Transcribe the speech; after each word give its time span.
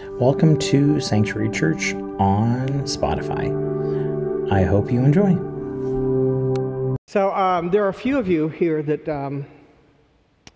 Welcome 0.00 0.56
to 0.60 1.00
Sanctuary 1.00 1.50
Church 1.50 1.92
on 2.20 2.68
Spotify. 2.84 4.52
I 4.52 4.62
hope 4.62 4.92
you 4.92 5.00
enjoy. 5.00 5.34
So, 7.08 7.32
um, 7.34 7.70
there 7.70 7.84
are 7.84 7.88
a 7.88 7.94
few 7.94 8.16
of 8.16 8.28
you 8.28 8.48
here 8.48 8.80
that, 8.84 9.08
um, 9.08 9.44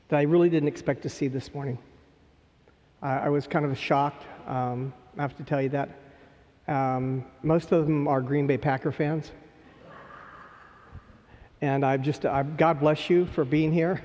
that 0.08 0.18
I 0.18 0.22
really 0.22 0.48
didn't 0.48 0.68
expect 0.68 1.02
to 1.02 1.08
see 1.08 1.26
this 1.26 1.52
morning. 1.52 1.76
I, 3.02 3.18
I 3.18 3.28
was 3.30 3.48
kind 3.48 3.64
of 3.64 3.76
shocked, 3.76 4.22
um, 4.46 4.92
I 5.18 5.22
have 5.22 5.36
to 5.36 5.42
tell 5.42 5.60
you 5.60 5.70
that. 5.70 5.90
Um, 6.68 7.24
most 7.42 7.72
of 7.72 7.84
them 7.86 8.06
are 8.06 8.20
Green 8.20 8.46
Bay 8.46 8.58
Packer 8.58 8.92
fans. 8.92 9.32
And 11.60 11.84
I've 11.84 12.02
just, 12.02 12.24
I, 12.24 12.44
God 12.44 12.78
bless 12.78 13.10
you 13.10 13.26
for 13.26 13.44
being 13.44 13.72
here. 13.72 14.04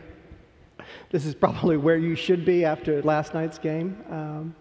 This 1.12 1.28
is 1.28 1.36
probably 1.36 1.78
where 1.78 1.98
you 1.98 2.16
should 2.16 2.44
be 2.44 2.66
after 2.66 3.04
last 3.04 3.36
night's 3.36 3.60
game. 3.60 4.56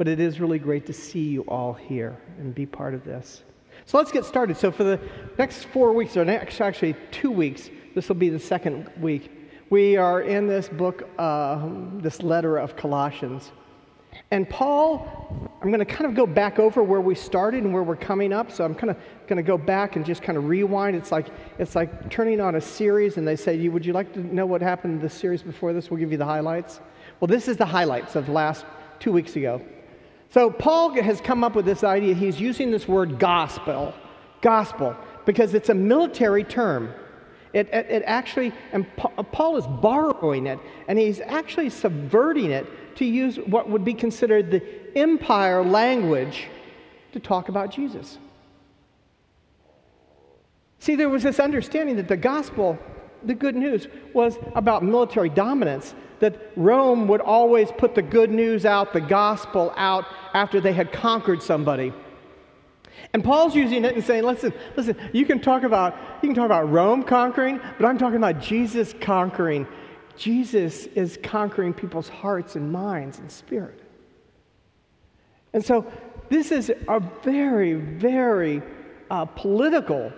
But 0.00 0.08
it 0.08 0.18
is 0.18 0.40
really 0.40 0.58
great 0.58 0.86
to 0.86 0.94
see 0.94 1.24
you 1.24 1.42
all 1.42 1.74
here 1.74 2.16
and 2.38 2.54
be 2.54 2.64
part 2.64 2.94
of 2.94 3.04
this. 3.04 3.42
So 3.84 3.98
let's 3.98 4.10
get 4.10 4.24
started. 4.24 4.56
So, 4.56 4.72
for 4.72 4.82
the 4.82 4.98
next 5.36 5.64
four 5.64 5.92
weeks, 5.92 6.16
or 6.16 6.24
next 6.24 6.58
actually 6.62 6.96
two 7.10 7.30
weeks, 7.30 7.68
this 7.94 8.08
will 8.08 8.16
be 8.16 8.30
the 8.30 8.38
second 8.38 8.90
week, 8.98 9.30
we 9.68 9.98
are 9.98 10.22
in 10.22 10.46
this 10.46 10.70
book, 10.70 11.06
uh, 11.18 11.68
this 11.98 12.22
letter 12.22 12.56
of 12.56 12.76
Colossians. 12.76 13.52
And 14.30 14.48
Paul, 14.48 15.50
I'm 15.60 15.68
going 15.68 15.80
to 15.80 15.84
kind 15.84 16.06
of 16.06 16.14
go 16.14 16.26
back 16.26 16.58
over 16.58 16.82
where 16.82 17.02
we 17.02 17.14
started 17.14 17.62
and 17.64 17.74
where 17.74 17.82
we're 17.82 17.94
coming 17.94 18.32
up. 18.32 18.50
So 18.50 18.64
I'm 18.64 18.74
kind 18.74 18.90
of 18.90 18.96
going 19.26 19.36
to 19.36 19.42
go 19.42 19.58
back 19.58 19.96
and 19.96 20.06
just 20.06 20.22
kind 20.22 20.38
of 20.38 20.46
rewind. 20.48 20.96
It's 20.96 21.12
like 21.12 21.26
it's 21.58 21.76
like 21.76 22.08
turning 22.08 22.40
on 22.40 22.54
a 22.54 22.60
series, 22.62 23.18
and 23.18 23.28
they 23.28 23.36
say, 23.36 23.68
"Would 23.68 23.84
you 23.84 23.92
like 23.92 24.14
to 24.14 24.34
know 24.34 24.46
what 24.46 24.62
happened 24.62 24.94
in 24.94 25.00
the 25.00 25.10
series 25.10 25.42
before 25.42 25.74
this? 25.74 25.90
We'll 25.90 26.00
give 26.00 26.10
you 26.10 26.16
the 26.16 26.24
highlights." 26.24 26.80
Well, 27.20 27.28
this 27.28 27.48
is 27.48 27.58
the 27.58 27.66
highlights 27.66 28.16
of 28.16 28.30
last 28.30 28.64
two 28.98 29.12
weeks 29.12 29.36
ago. 29.36 29.60
So 30.30 30.48
Paul 30.48 30.92
has 31.02 31.20
come 31.20 31.42
up 31.42 31.56
with 31.56 31.64
this 31.64 31.82
idea. 31.82 32.14
He's 32.14 32.40
using 32.40 32.70
this 32.70 32.86
word 32.86 33.18
gospel, 33.18 33.92
gospel, 34.40 34.96
because 35.26 35.54
it's 35.54 35.68
a 35.68 35.74
military 35.74 36.44
term. 36.44 36.92
It, 37.52 37.68
it, 37.72 37.86
it 37.90 38.02
actually, 38.06 38.52
and 38.72 38.86
uh, 38.98 39.24
Paul 39.24 39.56
is 39.56 39.66
borrowing 39.66 40.46
it, 40.46 40.60
and 40.86 40.98
he's 40.98 41.20
actually 41.20 41.68
subverting 41.68 42.52
it 42.52 42.96
to 42.96 43.04
use 43.04 43.36
what 43.38 43.68
would 43.68 43.84
be 43.84 43.92
considered 43.92 44.52
the 44.52 44.62
empire 44.96 45.64
language 45.64 46.46
to 47.12 47.18
talk 47.18 47.48
about 47.48 47.72
Jesus. 47.72 48.18
See, 50.78 50.94
there 50.94 51.08
was 51.08 51.24
this 51.24 51.40
understanding 51.40 51.96
that 51.96 52.06
the 52.06 52.16
gospel, 52.16 52.78
the 53.24 53.34
good 53.34 53.56
news, 53.56 53.88
was 54.14 54.38
about 54.54 54.84
military 54.84 55.28
dominance, 55.28 55.94
that 56.20 56.52
Rome 56.56 57.08
would 57.08 57.20
always 57.20 57.70
put 57.72 57.94
the 57.94 58.02
good 58.02 58.30
news 58.30 58.64
out, 58.64 58.92
the 58.92 59.00
gospel 59.00 59.72
out, 59.76 60.04
after 60.32 60.60
they 60.60 60.72
had 60.72 60.92
conquered 60.92 61.42
somebody. 61.42 61.92
And 63.12 63.24
Paul's 63.24 63.56
using 63.56 63.84
it 63.84 63.94
and 63.94 64.04
saying, 64.04 64.24
listen, 64.24 64.52
listen, 64.76 64.96
you 65.12 65.24
can 65.24 65.40
talk 65.40 65.62
about 65.62 65.96
you 66.22 66.28
can 66.28 66.34
talk 66.34 66.46
about 66.46 66.70
Rome 66.70 67.02
conquering, 67.02 67.60
but 67.78 67.86
I'm 67.86 67.98
talking 67.98 68.18
about 68.18 68.40
Jesus 68.40 68.94
conquering 69.00 69.66
Jesus 70.20 70.84
is 70.88 71.18
conquering 71.22 71.72
people's 71.72 72.10
hearts 72.10 72.54
and 72.54 72.70
minds 72.70 73.18
and 73.18 73.32
spirit. 73.32 73.80
And 75.54 75.64
so 75.64 75.90
this 76.28 76.52
is 76.52 76.70
a 76.88 77.00
very, 77.24 77.72
very 77.72 78.62
uh, 79.10 79.24
political 79.24 80.12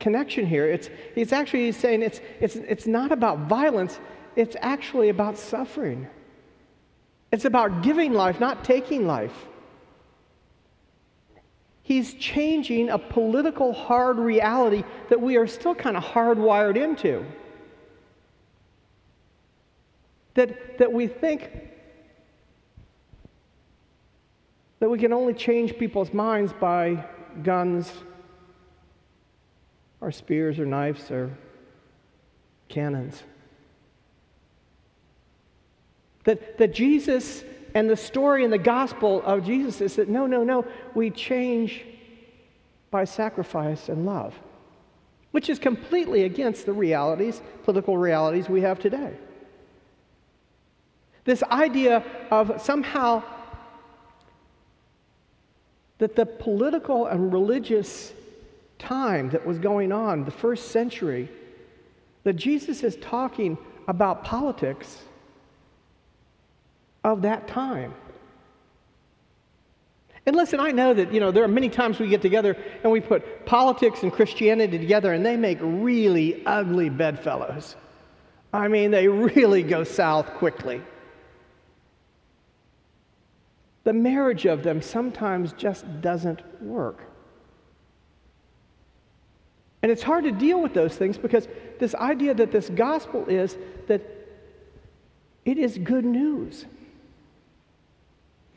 connection 0.00 0.46
here. 0.46 0.66
It's, 0.66 0.90
it's 1.14 1.32
actually 1.32 1.70
saying 1.70 2.02
it's, 2.02 2.20
it's, 2.40 2.56
it's 2.56 2.88
not 2.88 3.12
about 3.12 3.48
violence, 3.48 4.00
it's 4.36 4.56
actually 4.60 5.08
about 5.08 5.38
suffering. 5.38 6.06
It's 7.32 7.44
about 7.44 7.82
giving 7.82 8.12
life, 8.12 8.38
not 8.38 8.64
taking 8.64 9.06
life. 9.06 9.46
He's 11.82 12.14
changing 12.14 12.90
a 12.90 12.98
political 12.98 13.72
hard 13.72 14.18
reality 14.18 14.84
that 15.08 15.20
we 15.20 15.36
are 15.36 15.46
still 15.46 15.74
kind 15.74 15.96
of 15.96 16.04
hardwired 16.04 16.76
into 16.76 17.24
that, 20.34 20.78
that 20.78 20.92
we 20.92 21.06
think 21.06 21.50
that 24.78 24.88
we 24.88 24.98
can 24.98 25.12
only 25.12 25.32
change 25.32 25.78
people's 25.78 26.12
minds 26.12 26.52
by 26.52 27.04
guns 27.42 27.90
or 30.00 30.12
spears 30.12 30.58
or 30.58 30.66
knives 30.66 31.10
or 31.10 31.36
cannons. 32.68 33.22
That, 36.26 36.58
that 36.58 36.74
Jesus 36.74 37.42
and 37.74 37.88
the 37.88 37.96
story 37.96 38.42
and 38.44 38.52
the 38.52 38.58
gospel 38.58 39.22
of 39.22 39.44
Jesus 39.44 39.80
is 39.80 39.96
that 39.96 40.08
no, 40.08 40.26
no, 40.26 40.44
no, 40.44 40.66
we 40.94 41.10
change 41.10 41.84
by 42.90 43.04
sacrifice 43.04 43.88
and 43.88 44.04
love, 44.04 44.34
which 45.30 45.48
is 45.48 45.58
completely 45.58 46.24
against 46.24 46.66
the 46.66 46.72
realities, 46.72 47.40
political 47.64 47.96
realities 47.96 48.48
we 48.48 48.60
have 48.62 48.78
today. 48.78 49.14
This 51.24 51.42
idea 51.44 52.04
of 52.30 52.60
somehow 52.60 53.22
that 55.98 56.16
the 56.16 56.26
political 56.26 57.06
and 57.06 57.32
religious 57.32 58.12
time 58.78 59.30
that 59.30 59.46
was 59.46 59.58
going 59.58 59.92
on, 59.92 60.24
the 60.24 60.30
first 60.30 60.72
century, 60.72 61.28
that 62.24 62.34
Jesus 62.34 62.82
is 62.82 62.96
talking 62.96 63.56
about 63.86 64.24
politics 64.24 65.02
of 67.06 67.22
that 67.22 67.48
time. 67.48 67.94
And 70.26 70.36
listen, 70.36 70.60
I 70.60 70.72
know 70.72 70.92
that, 70.92 71.14
you 71.14 71.20
know, 71.20 71.30
there 71.30 71.44
are 71.44 71.48
many 71.48 71.70
times 71.70 71.98
we 71.98 72.08
get 72.08 72.20
together 72.20 72.54
and 72.82 72.92
we 72.92 73.00
put 73.00 73.46
politics 73.46 74.02
and 74.02 74.12
Christianity 74.12 74.76
together 74.76 75.14
and 75.14 75.24
they 75.24 75.36
make 75.36 75.58
really 75.62 76.44
ugly 76.44 76.90
bedfellows. 76.90 77.76
I 78.52 78.68
mean, 78.68 78.90
they 78.90 79.08
really 79.08 79.62
go 79.62 79.84
south 79.84 80.26
quickly 80.34 80.82
the 83.86 83.92
marriage 83.92 84.46
of 84.46 84.64
them 84.64 84.82
sometimes 84.82 85.52
just 85.52 85.84
doesn't 86.00 86.42
work. 86.60 87.08
And 89.80 89.92
it's 89.92 90.02
hard 90.02 90.24
to 90.24 90.32
deal 90.32 90.60
with 90.60 90.74
those 90.74 90.96
things 90.96 91.16
because 91.16 91.46
this 91.78 91.94
idea 91.94 92.34
that 92.34 92.50
this 92.50 92.68
gospel 92.68 93.26
is 93.26 93.56
that 93.86 94.02
it 95.44 95.56
is 95.56 95.78
good 95.78 96.04
news. 96.04 96.66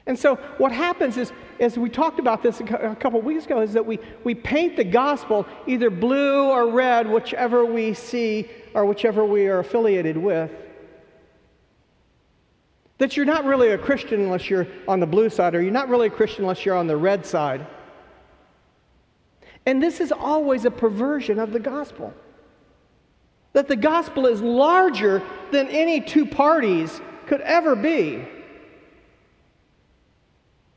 And 0.10 0.18
so 0.18 0.38
what 0.58 0.72
happens 0.72 1.18
is, 1.18 1.32
as 1.60 1.78
we 1.78 1.88
talked 1.88 2.18
about 2.18 2.42
this 2.42 2.60
a 2.62 2.96
couple 3.00 3.22
weeks 3.22 3.46
ago, 3.46 3.62
is 3.62 3.74
that 3.74 3.86
we, 3.86 4.00
we 4.24 4.34
paint 4.34 4.76
the 4.76 4.84
gospel 4.84 5.46
either 5.68 5.92
blue 5.92 6.50
or 6.50 6.72
red, 6.72 7.08
whichever 7.08 7.64
we 7.64 7.94
see 7.94 8.50
or 8.74 8.88
whichever 8.88 9.24
we 9.24 9.46
are 9.46 9.60
affiliated 9.60 10.18
with. 10.18 10.50
That 12.98 13.16
you're 13.16 13.28
not 13.28 13.46
really 13.46 13.68
a 13.70 13.78
Christian 13.78 14.22
unless 14.22 14.50
you're 14.50 14.66
on 14.88 15.00
the 15.00 15.06
blue 15.06 15.30
side, 15.30 15.54
or 15.54 15.62
you're 15.62 15.72
not 15.72 15.90
really 15.90 16.08
a 16.08 16.10
Christian 16.10 16.42
unless 16.42 16.66
you're 16.66 16.76
on 16.76 16.88
the 16.88 16.98
red 16.98 17.24
side. 17.24 17.68
And 19.68 19.82
this 19.82 20.00
is 20.00 20.12
always 20.12 20.66
a 20.66 20.72
perversion 20.72 21.38
of 21.38 21.54
the 21.54 21.60
gospel. 21.60 22.16
That 23.54 23.68
the 23.68 23.76
gospel 23.76 24.26
is 24.26 24.42
larger 24.42 25.22
than 25.52 25.68
any 25.68 26.02
two 26.02 26.26
parties 26.26 27.00
could 27.28 27.42
ever 27.42 27.76
be. 27.76 28.26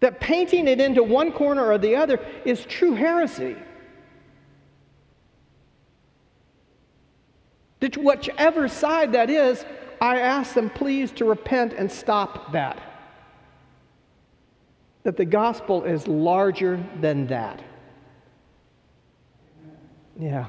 That 0.02 0.18
painting 0.18 0.66
it 0.66 0.80
into 0.80 1.04
one 1.04 1.30
corner 1.30 1.64
or 1.64 1.78
the 1.78 1.94
other 1.94 2.18
is 2.44 2.64
true 2.64 2.94
heresy. 2.94 3.56
That 7.78 7.96
whichever 7.96 8.66
side 8.66 9.12
that 9.12 9.30
is, 9.30 9.64
I 10.00 10.18
ask 10.18 10.54
them, 10.54 10.70
please, 10.70 11.12
to 11.12 11.24
repent 11.24 11.72
and 11.74 11.90
stop 11.90 12.50
that. 12.50 12.82
That 15.04 15.16
the 15.16 15.24
gospel 15.24 15.84
is 15.84 16.08
larger 16.08 16.84
than 17.00 17.28
that. 17.28 17.62
Yeah. 20.18 20.48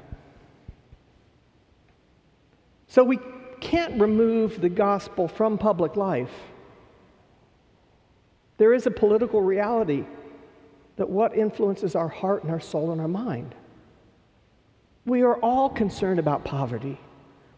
So 2.88 3.04
we 3.04 3.20
can't 3.62 4.02
remove 4.02 4.62
the 4.62 4.70
gospel 4.70 5.28
from 5.28 5.60
public 5.60 5.96
life. 5.96 6.34
There 8.58 8.74
is 8.74 8.86
a 8.86 8.92
political 8.92 9.42
reality 9.42 10.06
that 10.96 11.10
what 11.10 11.36
influences 11.36 11.96
our 11.96 12.08
heart 12.08 12.44
and 12.44 12.52
our 12.52 12.60
soul 12.60 12.92
and 12.92 13.02
our 13.02 13.08
mind. 13.08 13.56
We 15.06 15.24
are 15.24 15.36
all 15.36 15.70
concerned 15.70 16.20
about 16.20 16.46
poverty. 16.46 17.00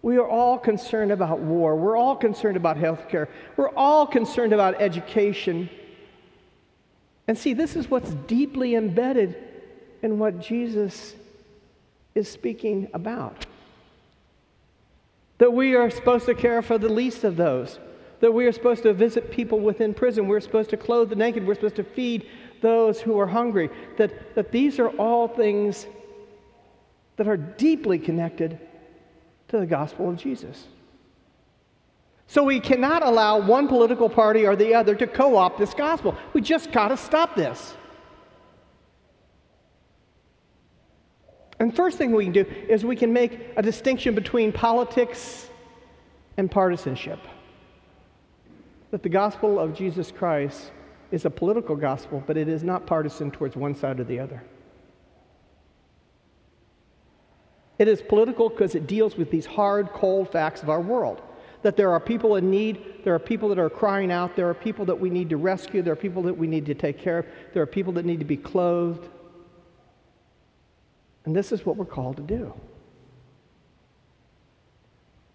We 0.01 0.17
are 0.17 0.27
all 0.27 0.57
concerned 0.57 1.11
about 1.11 1.39
war. 1.39 1.75
We're 1.75 1.97
all 1.97 2.15
concerned 2.15 2.57
about 2.57 2.77
health 2.77 3.09
care. 3.09 3.27
We're 3.57 3.71
all 3.71 4.05
concerned 4.07 4.53
about 4.53 4.81
education. 4.81 5.69
And 7.27 7.37
see, 7.37 7.53
this 7.53 7.75
is 7.75 7.89
what's 7.89 8.11
deeply 8.11 8.75
embedded 8.75 9.35
in 10.01 10.19
what 10.19 10.39
Jesus 10.39 11.15
is 12.13 12.29
speaking 12.29 12.87
about. 12.93 13.45
That 15.39 15.51
we 15.51 15.75
are 15.75 15.89
supposed 15.89 16.27
to 16.27 16.35
care 16.35 16.61
for 16.61 16.77
the 16.77 16.89
least 16.89 17.23
of 17.23 17.35
those, 17.35 17.79
that 18.19 18.31
we 18.31 18.45
are 18.45 18.51
supposed 18.51 18.83
to 18.83 18.93
visit 18.93 19.31
people 19.31 19.59
within 19.59 19.93
prison, 19.93 20.27
we're 20.27 20.39
supposed 20.39 20.69
to 20.69 20.77
clothe 20.77 21.09
the 21.09 21.15
naked, 21.15 21.45
we're 21.45 21.55
supposed 21.55 21.75
to 21.75 21.83
feed 21.83 22.27
those 22.61 23.01
who 23.01 23.19
are 23.19 23.27
hungry, 23.27 23.69
that, 23.97 24.35
that 24.35 24.51
these 24.51 24.79
are 24.79 24.89
all 24.89 25.27
things 25.27 25.85
that 27.17 27.27
are 27.27 27.37
deeply 27.37 27.99
connected 27.99 28.59
to 29.47 29.59
the 29.59 29.65
gospel 29.65 30.09
of 30.09 30.17
Jesus. 30.17 30.67
So 32.27 32.43
we 32.43 32.59
cannot 32.59 33.03
allow 33.03 33.39
one 33.39 33.67
political 33.67 34.09
party 34.09 34.45
or 34.45 34.55
the 34.55 34.73
other 34.73 34.95
to 34.95 35.07
co 35.07 35.37
opt 35.37 35.59
this 35.59 35.73
gospel. 35.73 36.17
We 36.33 36.41
just 36.41 36.71
got 36.71 36.87
to 36.87 36.97
stop 36.97 37.35
this. 37.35 37.75
And 41.59 41.73
first 41.75 41.97
thing 41.97 42.11
we 42.11 42.25
can 42.25 42.33
do 42.33 42.45
is 42.67 42.83
we 42.83 42.95
can 42.95 43.13
make 43.13 43.39
a 43.55 43.61
distinction 43.61 44.13
between 44.15 44.51
politics 44.51 45.49
and 46.37 46.51
partisanship. 46.51 47.19
That 48.95 49.03
the 49.03 49.09
gospel 49.09 49.59
of 49.59 49.73
Jesus 49.73 50.09
Christ 50.09 50.71
is 51.11 51.25
a 51.25 51.29
political 51.29 51.75
gospel, 51.75 52.23
but 52.25 52.37
it 52.37 52.47
is 52.47 52.63
not 52.63 52.87
partisan 52.87 53.29
towards 53.29 53.57
one 53.57 53.75
side 53.75 53.99
or 53.99 54.05
the 54.05 54.21
other. 54.21 54.41
It 57.77 57.89
is 57.89 58.01
political 58.01 58.47
because 58.47 58.73
it 58.73 58.87
deals 58.87 59.17
with 59.17 59.29
these 59.31 59.45
hard, 59.45 59.91
cold 59.91 60.31
facts 60.31 60.63
of 60.63 60.69
our 60.69 60.79
world. 60.79 61.21
That 61.61 61.75
there 61.75 61.91
are 61.91 61.99
people 61.99 62.37
in 62.37 62.49
need, 62.49 63.03
there 63.03 63.13
are 63.13 63.19
people 63.19 63.49
that 63.49 63.59
are 63.59 63.69
crying 63.69 64.13
out, 64.13 64.37
there 64.37 64.49
are 64.49 64.53
people 64.53 64.85
that 64.85 64.97
we 64.97 65.09
need 65.09 65.29
to 65.31 65.35
rescue, 65.35 65.81
there 65.81 65.91
are 65.91 65.97
people 65.97 66.23
that 66.23 66.37
we 66.37 66.47
need 66.47 66.65
to 66.67 66.73
take 66.73 66.97
care 66.97 67.17
of, 67.17 67.25
there 67.53 67.61
are 67.63 67.65
people 67.67 67.91
that 67.91 68.05
need 68.05 68.19
to 68.19 68.25
be 68.25 68.37
clothed. 68.37 69.09
And 71.25 71.35
this 71.35 71.51
is 71.51 71.65
what 71.65 71.75
we're 71.75 71.83
called 71.83 72.15
to 72.15 72.23
do. 72.23 72.53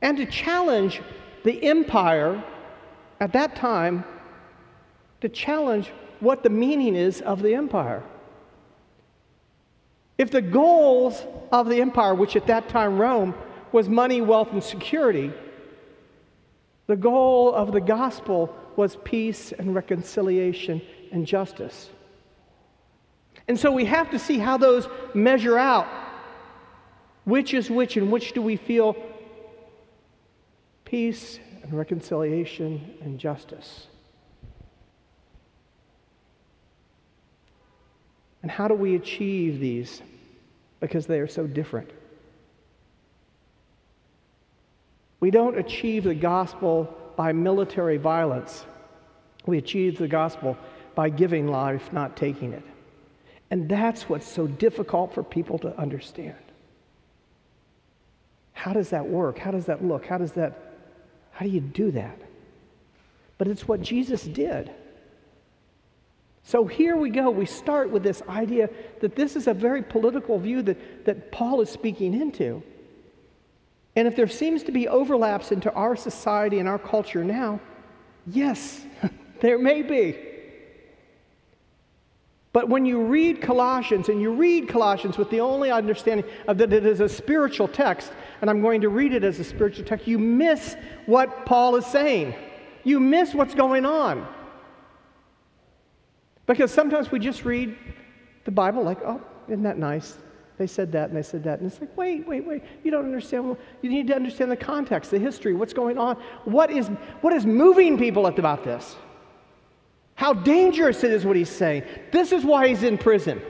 And 0.00 0.16
to 0.16 0.24
challenge 0.24 1.02
the 1.44 1.62
empire 1.62 2.42
at 3.20 3.32
that 3.34 3.54
time, 3.54 4.04
to 5.20 5.28
challenge 5.28 5.92
what 6.20 6.42
the 6.42 6.50
meaning 6.50 6.96
is 6.96 7.20
of 7.20 7.42
the 7.42 7.54
empire. 7.54 8.02
If 10.16 10.30
the 10.30 10.42
goals 10.42 11.22
of 11.52 11.68
the 11.68 11.80
empire, 11.80 12.14
which 12.14 12.36
at 12.36 12.46
that 12.46 12.68
time 12.68 12.98
Rome 12.98 13.34
was 13.72 13.88
money, 13.88 14.20
wealth, 14.20 14.52
and 14.52 14.62
security, 14.62 15.32
the 16.86 16.96
goal 16.96 17.54
of 17.54 17.72
the 17.72 17.80
gospel 17.80 18.54
was 18.76 18.96
peace 19.04 19.52
and 19.52 19.74
reconciliation 19.74 20.82
and 21.12 21.26
justice. 21.26 21.90
And 23.48 23.58
so 23.58 23.70
we 23.72 23.84
have 23.84 24.10
to 24.10 24.18
see 24.18 24.38
how 24.38 24.56
those 24.56 24.88
measure 25.14 25.58
out. 25.58 25.86
Which 27.24 27.52
is 27.52 27.70
which, 27.70 27.96
and 27.96 28.10
which 28.10 28.32
do 28.32 28.42
we 28.42 28.56
feel 28.56 28.96
peace 30.84 31.38
and 31.62 31.72
reconciliation 31.72 32.94
and 33.02 33.18
justice? 33.18 33.86
And 38.42 38.50
how 38.50 38.68
do 38.68 38.74
we 38.74 38.94
achieve 38.94 39.60
these? 39.60 40.02
Because 40.80 41.06
they 41.06 41.20
are 41.20 41.28
so 41.28 41.46
different. 41.46 41.90
We 45.20 45.30
don't 45.30 45.58
achieve 45.58 46.04
the 46.04 46.14
gospel 46.14 46.96
by 47.16 47.32
military 47.32 47.98
violence. 47.98 48.64
We 49.44 49.58
achieve 49.58 49.98
the 49.98 50.08
gospel 50.08 50.56
by 50.94 51.10
giving 51.10 51.48
life, 51.48 51.92
not 51.92 52.16
taking 52.16 52.52
it. 52.54 52.64
And 53.50 53.68
that's 53.68 54.08
what's 54.08 54.26
so 54.26 54.46
difficult 54.46 55.12
for 55.12 55.22
people 55.22 55.58
to 55.58 55.78
understand. 55.78 56.36
How 58.52 58.72
does 58.72 58.90
that 58.90 59.06
work? 59.06 59.38
How 59.38 59.50
does 59.50 59.66
that 59.66 59.84
look? 59.84 60.06
How 60.06 60.18
does 60.18 60.32
that 60.32 60.69
how 61.40 61.46
do 61.46 61.52
you 61.52 61.60
do 61.62 61.90
that? 61.92 62.20
But 63.38 63.48
it's 63.48 63.66
what 63.66 63.80
Jesus 63.80 64.24
did. 64.24 64.70
So 66.44 66.66
here 66.66 66.98
we 66.98 67.08
go. 67.08 67.30
We 67.30 67.46
start 67.46 67.88
with 67.88 68.02
this 68.02 68.20
idea 68.28 68.68
that 69.00 69.16
this 69.16 69.36
is 69.36 69.46
a 69.46 69.54
very 69.54 69.82
political 69.82 70.38
view 70.38 70.60
that, 70.60 71.06
that 71.06 71.32
Paul 71.32 71.62
is 71.62 71.70
speaking 71.70 72.12
into. 72.12 72.62
And 73.96 74.06
if 74.06 74.16
there 74.16 74.28
seems 74.28 74.64
to 74.64 74.70
be 74.70 74.86
overlaps 74.86 75.50
into 75.50 75.72
our 75.72 75.96
society 75.96 76.58
and 76.58 76.68
our 76.68 76.78
culture 76.78 77.24
now, 77.24 77.58
yes, 78.26 78.84
there 79.40 79.58
may 79.58 79.80
be. 79.80 80.18
But 82.52 82.68
when 82.68 82.84
you 82.84 83.00
read 83.00 83.40
Colossians, 83.40 84.08
and 84.08 84.20
you 84.20 84.32
read 84.32 84.68
Colossians 84.68 85.16
with 85.16 85.30
the 85.30 85.40
only 85.40 85.70
understanding 85.70 86.26
of 86.48 86.58
that 86.58 86.72
it 86.72 86.84
is 86.84 87.00
a 87.00 87.08
spiritual 87.08 87.68
text, 87.68 88.12
and 88.40 88.50
I'm 88.50 88.60
going 88.60 88.80
to 88.80 88.88
read 88.88 89.14
it 89.14 89.22
as 89.22 89.38
a 89.38 89.44
spiritual 89.44 89.84
text, 89.84 90.08
you 90.08 90.18
miss 90.18 90.74
what 91.06 91.46
Paul 91.46 91.76
is 91.76 91.86
saying. 91.86 92.34
You 92.82 92.98
miss 92.98 93.34
what's 93.34 93.54
going 93.54 93.86
on. 93.86 94.26
Because 96.46 96.72
sometimes 96.72 97.12
we 97.12 97.20
just 97.20 97.44
read 97.44 97.76
the 98.44 98.50
Bible 98.50 98.82
like, 98.82 98.98
oh, 99.04 99.20
isn't 99.46 99.62
that 99.62 99.78
nice? 99.78 100.16
They 100.58 100.66
said 100.66 100.90
that 100.92 101.08
and 101.08 101.16
they 101.16 101.22
said 101.22 101.44
that. 101.44 101.60
And 101.60 101.70
it's 101.70 101.80
like, 101.80 101.96
wait, 101.96 102.26
wait, 102.26 102.44
wait. 102.44 102.62
You 102.82 102.90
don't 102.90 103.04
understand. 103.04 103.56
You 103.82 103.90
need 103.90 104.08
to 104.08 104.16
understand 104.16 104.50
the 104.50 104.56
context, 104.56 105.12
the 105.12 105.18
history, 105.18 105.54
what's 105.54 105.72
going 105.72 105.96
on. 105.96 106.16
What 106.44 106.70
is, 106.72 106.88
what 107.20 107.32
is 107.32 107.46
moving 107.46 107.96
people 107.96 108.26
about 108.26 108.64
this? 108.64 108.96
How 110.20 110.34
dangerous 110.34 111.02
it 111.02 111.12
is 111.12 111.24
what 111.24 111.34
he's 111.34 111.48
saying. 111.48 111.82
This 112.12 112.30
is 112.30 112.44
why 112.44 112.68
he's 112.68 112.82
in 112.82 112.98
prison. 112.98 113.40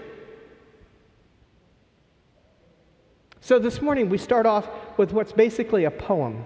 So 3.40 3.58
this 3.58 3.82
morning 3.82 4.08
we 4.08 4.18
start 4.18 4.46
off 4.46 4.68
with 4.96 5.12
what's 5.12 5.32
basically 5.32 5.86
a 5.86 5.90
poem. 5.90 6.44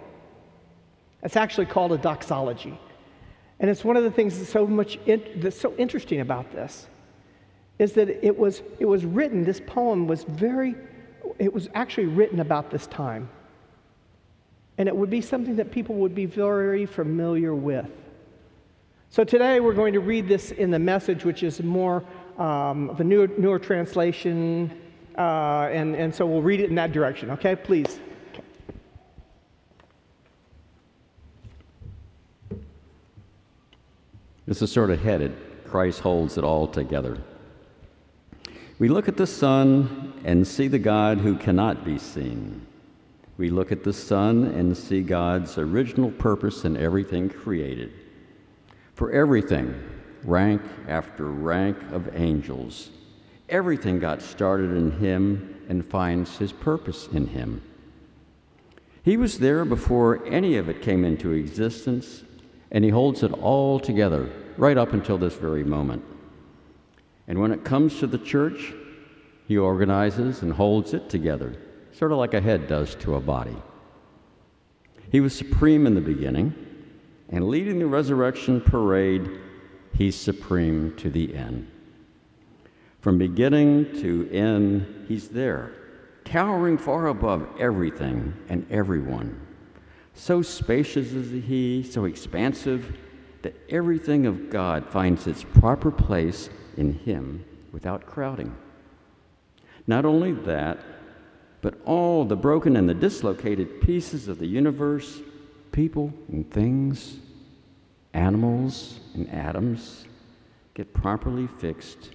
It's 1.23 1.37
actually 1.37 1.67
called 1.67 1.93
a 1.93 1.99
doxology. 1.99 2.81
And 3.61 3.69
it's 3.69 3.85
one 3.85 3.99
of 3.99 4.03
the 4.03 4.11
things 4.11 4.39
that's 4.39 4.49
so 4.49 4.67
much 4.67 4.99
in, 5.05 5.23
that's 5.43 5.61
so 5.61 5.75
interesting 5.77 6.21
about 6.21 6.51
this 6.53 6.87
is 7.79 7.93
that 7.93 8.09
it 8.09 8.39
was, 8.39 8.63
it 8.79 8.87
was 8.87 9.05
written, 9.05 9.45
this 9.45 9.61
poem 9.67 10.07
was 10.07 10.25
very, 10.25 10.75
it 11.39 11.53
was 11.53 11.69
actually 11.75 12.07
written 12.07 12.41
about 12.41 12.71
this 12.71 12.87
time. 12.87 13.29
And 14.79 14.89
it 14.89 14.97
would 14.97 15.11
be 15.11 15.21
something 15.21 15.57
that 15.57 15.71
people 15.71 15.97
would 15.97 16.15
be 16.15 16.25
very 16.25 16.87
familiar 16.87 17.55
with. 17.55 17.91
So 19.15 19.23
today 19.23 19.61
we're 19.61 19.75
going 19.75 19.93
to 19.93 20.01
read 20.01 20.27
this 20.27 20.51
in 20.51 20.73
the 20.73 20.79
message, 20.81 21.25
which 21.25 21.45
is 21.45 21.63
more 21.63 22.03
um, 22.37 22.91
of 22.91 22.99
a 22.99 23.05
newer, 23.05 23.29
newer 23.39 23.61
translation, 23.61 24.77
uh, 25.17 25.69
and, 25.71 25.95
and 25.95 26.13
so 26.13 26.27
we'll 26.27 26.43
read 26.43 26.59
it 26.59 26.69
in 26.69 26.75
that 26.75 26.91
direction, 26.91 27.31
okay? 27.31 27.55
Please. 27.55 28.01
This 34.49 34.61
is 34.61 34.73
sort 34.73 34.91
of 34.91 35.01
headed 35.01 35.37
Christ 35.65 36.01
holds 36.01 36.37
it 36.37 36.43
all 36.43 36.67
together. 36.67 37.17
We 38.81 38.89
look 38.89 39.07
at 39.07 39.17
the 39.17 39.29
Son 39.29 40.13
and 40.25 40.45
see 40.45 40.67
the 40.67 40.81
God 40.81 41.19
who 41.19 41.37
cannot 41.37 41.85
be 41.85 41.99
seen. 42.01 42.67
We 43.37 43.51
look 43.51 43.71
at 43.71 43.85
the 43.85 43.93
Son 43.93 44.47
and 44.47 44.77
see 44.77 45.03
God's 45.03 45.57
original 45.57 46.11
purpose 46.11 46.65
in 46.65 46.77
everything 46.77 47.29
created. 47.29 47.93
For 48.95 49.11
everything, 49.11 49.75
rank 50.23 50.63
after 50.87 51.27
rank 51.27 51.77
of 51.91 52.15
angels, 52.15 52.91
everything 53.49 53.99
got 53.99 54.23
started 54.23 54.71
in 54.71 54.93
Him 54.93 55.57
and 55.69 55.85
finds 55.85 56.39
His 56.39 56.53
purpose 56.53 57.09
in 57.09 57.27
Him. 57.27 57.61
He 59.03 59.17
was 59.17 59.39
there 59.39 59.65
before 59.65 60.25
any 60.27 60.57
of 60.57 60.69
it 60.69 60.81
came 60.81 61.05
into 61.05 61.33
existence, 61.33 62.23
and 62.71 62.85
He 62.85 62.91
holds 62.91 63.25
it 63.25 63.33
all 63.33 63.81
together 63.81 64.31
right 64.57 64.79
up 64.79 64.93
until 64.93 65.19
this 65.19 65.35
very 65.35 65.65
moment. 65.65 66.05
And 67.27 67.41
when 67.41 67.51
it 67.51 67.65
comes 67.65 67.99
to 67.99 68.07
the 68.07 68.19
church, 68.19 68.75
He 69.49 69.59
organizes 69.59 70.43
and 70.43 70.53
holds 70.53 70.95
it 70.95 71.11
together, 71.11 71.57
sort 71.93 72.13
of 72.13 72.19
like 72.19 72.35
a 72.35 72.41
head 72.41 72.69
does 72.69 72.95
to 72.97 73.17
a 73.17 73.21
body. 73.21 73.57
He 75.11 75.21
was 75.21 75.35
supreme 75.35 75.85
in 75.85 75.95
the 75.95 76.01
beginning 76.01 76.55
and 77.29 77.49
leading 77.49 77.79
the 77.79 77.87
resurrection 77.87 78.61
parade, 78.61 79.29
he's 79.93 80.17
supreme 80.17 80.95
to 80.97 81.11
the 81.11 81.35
end. 81.35 81.71
From 83.01 83.19
beginning 83.19 84.01
to 84.01 84.29
end, 84.33 85.07
he's 85.09 85.29
there, 85.29 85.73
towering 86.25 86.79
far 86.79 87.09
above 87.09 87.47
everything 87.61 88.35
and 88.49 88.67
everyone. 88.71 89.41
So 90.15 90.43
spacious 90.43 91.13
is 91.13 91.45
he, 91.45 91.83
so 91.83 92.05
expansive, 92.05 92.97
that 93.43 93.55
everything 93.69 94.27
of 94.27 94.49
God 94.49 94.89
finds 94.89 95.27
its 95.27 95.45
proper 95.45 95.91
place 95.91 96.49
in 96.77 96.95
him 96.95 97.45
without 97.73 98.07
crowding. 98.07 98.57
Not 99.87 100.05
only 100.07 100.33
that, 100.33 100.79
but 101.61 101.75
all 101.85 102.25
the 102.25 102.37
broken 102.37 102.77
and 102.77 102.89
the 102.89 102.95
dislocated 102.95 103.81
pieces 103.81 104.29
of 104.29 104.39
the 104.39 104.47
universe 104.47 105.21
people 105.75 106.15
and 106.29 106.49
things, 106.53 107.17
animals 108.13 109.01
and 109.15 109.29
atoms 109.29 110.07
get 110.73 110.95
properly 110.95 111.49
fixed 111.59 112.11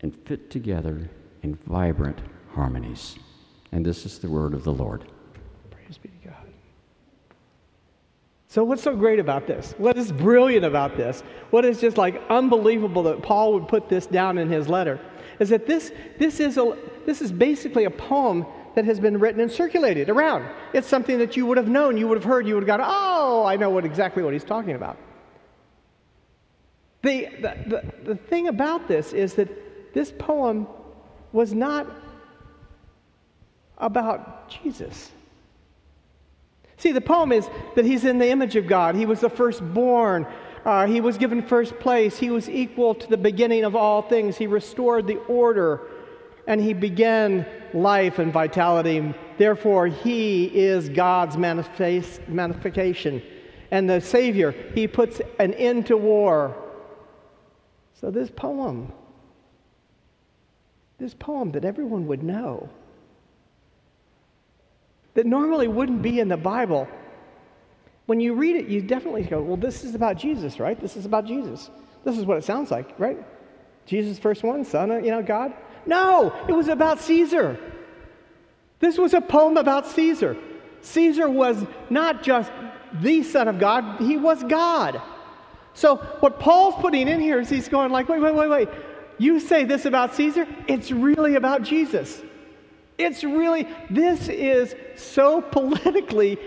and 0.00 0.14
fit 0.24 0.48
together 0.48 1.10
in 1.42 1.56
vibrant 1.66 2.20
harmonies. 2.54 3.16
And 3.72 3.84
this 3.84 4.06
is 4.06 4.20
the 4.20 4.28
word 4.28 4.54
of 4.54 4.62
the 4.62 4.72
Lord. 4.72 5.04
Praise 5.70 5.98
be 5.98 6.08
to 6.08 6.28
God. 6.28 6.46
So, 8.46 8.62
what's 8.62 8.82
so 8.82 8.94
great 8.94 9.18
about 9.18 9.48
this? 9.48 9.74
What 9.76 9.98
is 9.98 10.12
brilliant 10.12 10.64
about 10.64 10.96
this? 10.96 11.22
What 11.50 11.64
is 11.64 11.80
just 11.80 11.98
like 11.98 12.22
unbelievable 12.30 13.02
that 13.02 13.20
Paul 13.20 13.52
would 13.54 13.66
put 13.66 13.88
this 13.88 14.06
down 14.06 14.38
in 14.38 14.48
his 14.48 14.68
letter? 14.68 15.00
Is 15.40 15.48
that 15.48 15.66
this, 15.66 15.92
this, 16.18 16.38
is, 16.38 16.56
a, 16.56 16.76
this 17.04 17.20
is 17.20 17.32
basically 17.32 17.84
a 17.84 17.90
poem 17.90 18.46
that 18.78 18.84
has 18.84 19.00
been 19.00 19.18
written 19.18 19.40
and 19.40 19.50
circulated 19.50 20.08
around. 20.08 20.48
It's 20.72 20.86
something 20.86 21.18
that 21.18 21.36
you 21.36 21.46
would 21.46 21.56
have 21.56 21.66
known, 21.66 21.96
you 21.96 22.06
would 22.06 22.16
have 22.16 22.22
heard, 22.24 22.46
you 22.46 22.54
would 22.54 22.62
have 22.62 22.78
gone, 22.78 22.88
oh, 22.88 23.44
I 23.44 23.56
know 23.56 23.70
what, 23.70 23.84
exactly 23.84 24.22
what 24.22 24.32
he's 24.32 24.44
talking 24.44 24.76
about. 24.76 24.96
The, 27.02 27.26
the, 27.40 27.56
the, 27.66 27.92
the 28.04 28.14
thing 28.14 28.46
about 28.46 28.86
this 28.86 29.12
is 29.12 29.34
that 29.34 29.94
this 29.94 30.12
poem 30.16 30.68
was 31.32 31.52
not 31.52 31.88
about 33.78 34.48
Jesus. 34.48 35.10
See, 36.76 36.92
the 36.92 37.00
poem 37.00 37.32
is 37.32 37.48
that 37.74 37.84
he's 37.84 38.04
in 38.04 38.18
the 38.18 38.28
image 38.28 38.54
of 38.54 38.68
God. 38.68 38.94
He 38.94 39.06
was 39.06 39.18
the 39.18 39.28
firstborn. 39.28 40.24
Uh, 40.64 40.86
he 40.86 41.00
was 41.00 41.18
given 41.18 41.42
first 41.42 41.76
place. 41.80 42.16
He 42.16 42.30
was 42.30 42.48
equal 42.48 42.94
to 42.94 43.08
the 43.08 43.16
beginning 43.16 43.64
of 43.64 43.74
all 43.74 44.02
things. 44.02 44.36
He 44.36 44.46
restored 44.46 45.08
the 45.08 45.16
order 45.22 45.80
and 46.48 46.62
he 46.62 46.72
began 46.72 47.46
life 47.74 48.18
and 48.18 48.32
vitality. 48.32 49.14
Therefore, 49.36 49.86
he 49.86 50.46
is 50.46 50.88
God's 50.88 51.36
manifestation. 51.36 53.22
And 53.70 53.88
the 53.88 54.00
Savior, 54.00 54.52
he 54.74 54.88
puts 54.88 55.20
an 55.38 55.52
end 55.54 55.86
to 55.86 55.96
war. 55.98 56.56
So, 58.00 58.10
this 58.10 58.30
poem, 58.30 58.90
this 60.96 61.12
poem 61.12 61.52
that 61.52 61.66
everyone 61.66 62.06
would 62.06 62.22
know, 62.22 62.70
that 65.12 65.26
normally 65.26 65.68
wouldn't 65.68 66.00
be 66.00 66.18
in 66.18 66.28
the 66.28 66.38
Bible. 66.38 66.88
When 68.06 68.20
you 68.20 68.32
read 68.32 68.56
it, 68.56 68.68
you 68.68 68.80
definitely 68.80 69.24
go, 69.24 69.42
well, 69.42 69.58
this 69.58 69.84
is 69.84 69.94
about 69.94 70.16
Jesus, 70.16 70.58
right? 70.58 70.80
This 70.80 70.96
is 70.96 71.04
about 71.04 71.26
Jesus. 71.26 71.68
This 72.04 72.16
is 72.16 72.24
what 72.24 72.38
it 72.38 72.44
sounds 72.44 72.70
like, 72.70 72.98
right? 72.98 73.18
Jesus, 73.84 74.18
first 74.18 74.42
one, 74.42 74.64
son 74.64 74.90
of, 74.90 75.04
you 75.04 75.10
know, 75.10 75.22
God. 75.22 75.52
No, 75.86 76.34
it 76.48 76.52
was 76.52 76.68
about 76.68 77.00
Caesar. 77.00 77.58
This 78.80 78.98
was 78.98 79.14
a 79.14 79.20
poem 79.20 79.56
about 79.56 79.86
Caesar. 79.86 80.36
Caesar 80.82 81.28
was 81.28 81.64
not 81.90 82.22
just 82.22 82.50
the 82.92 83.22
son 83.22 83.48
of 83.48 83.58
God, 83.58 84.00
he 84.00 84.16
was 84.16 84.42
God. 84.44 85.00
So 85.74 85.96
what 86.20 86.40
Paul's 86.40 86.74
putting 86.76 87.08
in 87.08 87.20
here 87.20 87.40
is 87.40 87.48
he's 87.48 87.68
going 87.68 87.92
like, 87.92 88.08
wait, 88.08 88.20
wait, 88.20 88.34
wait, 88.34 88.48
wait. 88.48 88.68
You 89.18 89.40
say 89.40 89.64
this 89.64 89.84
about 89.84 90.14
Caesar? 90.14 90.46
It's 90.66 90.90
really 90.90 91.34
about 91.34 91.62
Jesus. 91.62 92.22
It's 92.96 93.22
really, 93.22 93.68
this 93.90 94.28
is 94.28 94.74
so 94.96 95.40
politically 95.40 96.38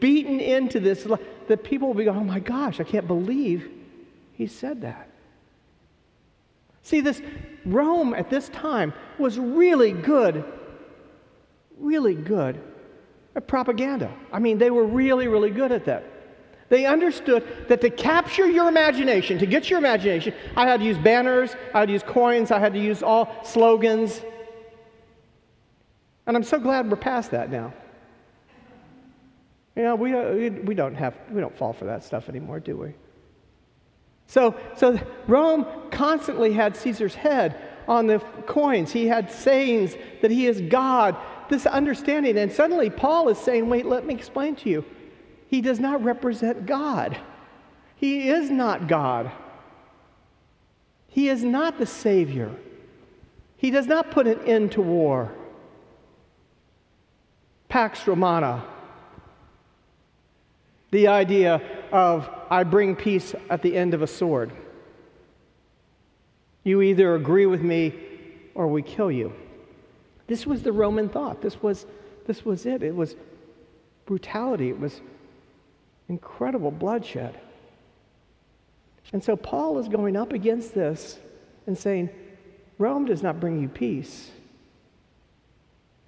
beaten 0.00 0.40
into 0.40 0.80
this 0.80 1.06
that 1.48 1.64
people 1.64 1.88
will 1.88 1.94
be 1.94 2.04
going, 2.04 2.18
oh 2.18 2.24
my 2.24 2.40
gosh, 2.40 2.80
I 2.80 2.84
can't 2.84 3.06
believe 3.06 3.70
he 4.34 4.46
said 4.46 4.82
that. 4.82 5.09
See, 6.90 7.00
this 7.00 7.22
Rome 7.64 8.14
at 8.14 8.30
this 8.30 8.48
time 8.48 8.92
was 9.16 9.38
really 9.38 9.92
good, 9.92 10.42
really 11.78 12.16
good 12.16 12.60
at 13.36 13.46
propaganda. 13.46 14.12
I 14.32 14.40
mean, 14.40 14.58
they 14.58 14.72
were 14.72 14.84
really, 14.84 15.28
really 15.28 15.50
good 15.50 15.70
at 15.70 15.84
that. 15.84 16.02
They 16.68 16.86
understood 16.86 17.46
that 17.68 17.80
to 17.82 17.90
capture 17.90 18.50
your 18.50 18.68
imagination, 18.68 19.38
to 19.38 19.46
get 19.46 19.70
your 19.70 19.78
imagination, 19.78 20.34
I 20.56 20.66
had 20.66 20.80
to 20.80 20.86
use 20.86 20.98
banners, 20.98 21.54
I 21.72 21.78
had 21.78 21.86
to 21.86 21.92
use 21.92 22.02
coins, 22.02 22.50
I 22.50 22.58
had 22.58 22.72
to 22.72 22.80
use 22.80 23.04
all 23.04 23.32
slogans. 23.44 24.20
And 26.26 26.36
I'm 26.36 26.42
so 26.42 26.58
glad 26.58 26.90
we're 26.90 26.96
past 26.96 27.30
that 27.30 27.52
now. 27.52 27.72
You 29.76 29.84
know, 29.84 29.94
we, 29.94 30.50
we 30.50 30.74
don't 30.74 30.96
have, 30.96 31.14
we 31.30 31.40
don't 31.40 31.56
fall 31.56 31.72
for 31.72 31.84
that 31.84 32.02
stuff 32.02 32.28
anymore, 32.28 32.58
do 32.58 32.76
we? 32.76 32.94
So, 34.30 34.54
so 34.76 34.96
Rome 35.26 35.66
constantly 35.90 36.52
had 36.52 36.76
Caesar's 36.76 37.16
head 37.16 37.60
on 37.88 38.06
the 38.06 38.20
coins. 38.46 38.92
He 38.92 39.08
had 39.08 39.32
sayings 39.32 39.96
that 40.22 40.30
he 40.30 40.46
is 40.46 40.60
God, 40.60 41.16
this 41.48 41.66
understanding. 41.66 42.38
And 42.38 42.52
suddenly 42.52 42.90
Paul 42.90 43.28
is 43.30 43.38
saying, 43.38 43.68
wait, 43.68 43.86
let 43.86 44.06
me 44.06 44.14
explain 44.14 44.54
to 44.56 44.70
you. 44.70 44.84
He 45.48 45.60
does 45.60 45.80
not 45.80 46.04
represent 46.04 46.64
God. 46.64 47.18
He 47.96 48.28
is 48.28 48.52
not 48.52 48.86
God. 48.86 49.32
He 51.08 51.28
is 51.28 51.42
not 51.42 51.78
the 51.78 51.86
Savior. 51.86 52.54
He 53.56 53.72
does 53.72 53.88
not 53.88 54.12
put 54.12 54.28
an 54.28 54.44
end 54.46 54.70
to 54.72 54.80
war. 54.80 55.32
Pax 57.68 58.06
Romana. 58.06 58.64
The 60.92 61.08
idea 61.08 61.60
of, 61.90 62.30
I 62.50 62.64
bring 62.64 62.96
peace 62.96 63.34
at 63.48 63.62
the 63.62 63.76
end 63.76 63.94
of 63.94 64.02
a 64.02 64.06
sword. 64.06 64.50
You 66.64 66.82
either 66.82 67.14
agree 67.14 67.46
with 67.46 67.62
me 67.62 67.94
or 68.54 68.66
we 68.66 68.82
kill 68.82 69.10
you. 69.10 69.32
This 70.26 70.46
was 70.46 70.62
the 70.62 70.72
Roman 70.72 71.08
thought. 71.08 71.40
This 71.40 71.62
was, 71.62 71.86
this 72.26 72.44
was 72.44 72.66
it. 72.66 72.82
It 72.82 72.94
was 72.94 73.14
brutality. 74.04 74.68
It 74.68 74.78
was 74.78 75.00
incredible 76.08 76.70
bloodshed. 76.70 77.38
And 79.12 79.22
so 79.22 79.36
Paul 79.36 79.78
is 79.78 79.88
going 79.88 80.16
up 80.16 80.32
against 80.32 80.74
this 80.74 81.18
and 81.66 81.78
saying, 81.78 82.10
Rome 82.78 83.04
does 83.04 83.22
not 83.22 83.40
bring 83.40 83.60
you 83.60 83.68
peace, 83.68 84.30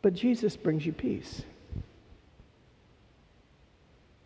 but 0.00 0.14
Jesus 0.14 0.56
brings 0.56 0.84
you 0.84 0.92
peace. 0.92 1.42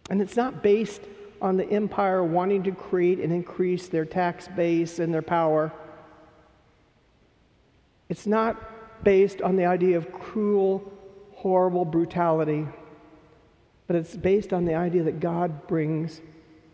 And 0.08 0.22
it's 0.22 0.36
not 0.36 0.62
based 0.62 1.02
on 1.40 1.56
the 1.56 1.68
empire 1.68 2.24
wanting 2.24 2.62
to 2.64 2.72
create 2.72 3.20
and 3.20 3.32
increase 3.32 3.88
their 3.88 4.04
tax 4.04 4.48
base 4.48 4.98
and 4.98 5.12
their 5.12 5.22
power. 5.22 5.72
It's 8.08 8.26
not 8.26 9.04
based 9.04 9.42
on 9.42 9.56
the 9.56 9.66
idea 9.66 9.96
of 9.96 10.12
cruel, 10.12 10.92
horrible 11.34 11.84
brutality, 11.84 12.66
but 13.86 13.96
it's 13.96 14.16
based 14.16 14.52
on 14.52 14.64
the 14.64 14.74
idea 14.74 15.02
that 15.04 15.20
God 15.20 15.66
brings 15.66 16.20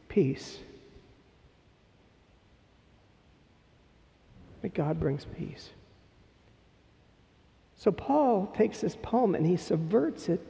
peace. 0.08 0.58
That 4.62 4.74
God 4.74 5.00
brings 5.00 5.24
peace. 5.24 5.70
So 7.76 7.90
Paul 7.90 8.46
takes 8.56 8.80
this 8.80 8.96
poem 9.02 9.34
and 9.34 9.44
he 9.44 9.56
subverts 9.56 10.28
it 10.28 10.40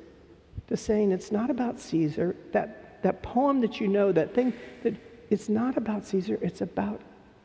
to 0.69 0.77
saying 0.77 1.13
it's 1.13 1.33
not 1.33 1.49
about 1.49 1.81
Caesar. 1.81 2.37
That, 2.53 2.82
that 3.03 3.23
poem 3.23 3.61
that 3.61 3.81
you 3.81 3.89
know, 3.89 4.13
that 4.13 4.35
thing, 4.35 4.53
that 4.83 4.95
it's 5.31 5.49
not 5.49 5.77
about 5.77 6.05
Caesar, 6.07 6.39
it's 6.43 6.61
about 6.61 7.01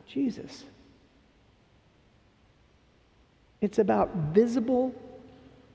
Jesus. 0.06 0.64
It's 3.60 3.78
about 3.78 4.14
visible 4.32 4.94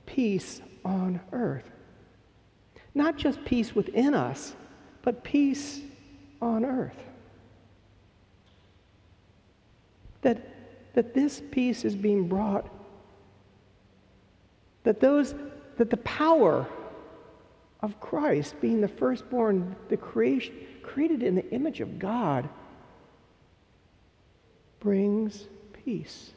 peace 0.05 0.61
on 0.85 1.19
earth. 1.31 1.69
Not 2.95 3.17
just 3.17 3.43
peace 3.45 3.75
within 3.75 4.13
us, 4.13 4.53
but 5.01 5.23
peace 5.23 5.81
on 6.41 6.63
earth. 6.63 6.97
That, 10.21 10.47
that 10.93 11.13
this 11.13 11.41
peace 11.51 11.83
is 11.83 11.95
being 11.95 12.27
brought, 12.27 12.69
that 14.83 14.99
those, 14.99 15.33
that 15.77 15.89
the 15.89 15.97
power 15.97 16.67
of 17.83 17.99
Christ, 17.99 18.59
being 18.61 18.81
the 18.81 18.87
firstborn, 18.87 19.75
the 19.89 19.97
creation, 19.97 20.55
created 20.81 21.21
in 21.21 21.35
the 21.35 21.47
image 21.51 21.81
of 21.81 21.99
God, 21.99 22.47
brings 24.79 25.47
peace. 25.85 26.31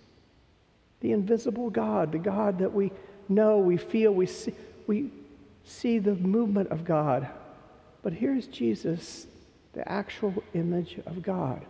The 1.00 1.12
invisible 1.12 1.70
God, 1.70 2.10
the 2.12 2.18
God 2.18 2.58
that 2.58 2.72
we 2.72 2.90
know, 3.28 3.58
we 3.58 3.76
feel, 3.76 4.12
we 4.12 4.26
see, 4.26 4.54
we 4.88 5.10
see 5.64 5.98
the 6.00 6.16
movement 6.16 6.70
of 6.70 6.84
God. 6.84 7.28
But 8.02 8.12
here's 8.12 8.48
Jesus, 8.48 9.26
the 9.72 9.88
actual 9.90 10.42
image 10.52 10.98
of 11.06 11.22
God. 11.22 11.64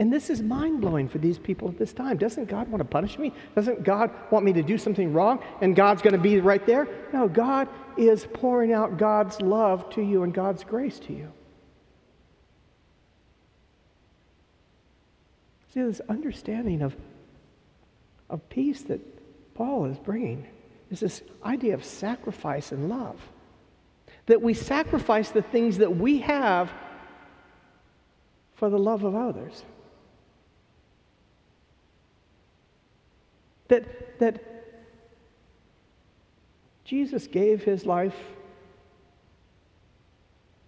And 0.00 0.10
this 0.10 0.30
is 0.30 0.40
mind 0.40 0.80
blowing 0.80 1.10
for 1.10 1.18
these 1.18 1.38
people 1.38 1.68
at 1.68 1.76
this 1.76 1.92
time. 1.92 2.16
Doesn't 2.16 2.48
God 2.48 2.68
want 2.68 2.80
to 2.80 2.86
punish 2.86 3.18
me? 3.18 3.34
Doesn't 3.54 3.84
God 3.84 4.10
want 4.30 4.46
me 4.46 4.52
to 4.54 4.62
do 4.62 4.78
something 4.78 5.12
wrong 5.12 5.44
and 5.60 5.76
God's 5.76 6.00
going 6.00 6.14
to 6.14 6.18
be 6.18 6.40
right 6.40 6.64
there? 6.66 6.88
No, 7.12 7.28
God 7.28 7.68
is 7.98 8.26
pouring 8.32 8.72
out 8.72 8.96
God's 8.96 9.42
love 9.42 9.90
to 9.90 10.00
you 10.00 10.22
and 10.22 10.32
God's 10.32 10.64
grace 10.64 10.98
to 11.00 11.12
you. 11.12 11.30
See, 15.74 15.82
this 15.82 16.00
understanding 16.08 16.80
of, 16.80 16.96
of 18.30 18.48
peace 18.48 18.80
that 18.84 19.00
Paul 19.54 19.84
is 19.84 19.98
bringing 19.98 20.46
is 20.90 21.00
this 21.00 21.20
idea 21.44 21.74
of 21.74 21.84
sacrifice 21.84 22.72
and 22.72 22.88
love. 22.88 23.20
That 24.26 24.40
we 24.40 24.54
sacrifice 24.54 25.28
the 25.28 25.42
things 25.42 25.76
that 25.76 25.94
we 25.94 26.20
have 26.20 26.72
for 28.54 28.70
the 28.70 28.78
love 28.78 29.04
of 29.04 29.14
others. 29.14 29.62
That, 33.70 34.18
that 34.18 34.42
Jesus 36.84 37.28
gave 37.28 37.62
his 37.62 37.86
life 37.86 38.16